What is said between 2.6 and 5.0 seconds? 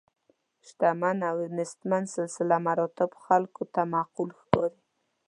مراتبو خلکو ته معقول ښکاري.